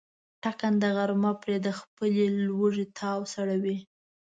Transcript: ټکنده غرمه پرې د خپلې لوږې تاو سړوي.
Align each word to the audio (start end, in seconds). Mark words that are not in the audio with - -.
ټکنده 0.43 0.89
غرمه 0.97 1.31
پرې 1.41 1.57
د 1.65 1.69
خپلې 1.79 2.25
لوږې 2.47 2.85
تاو 2.97 3.19
سړوي. 3.33 3.77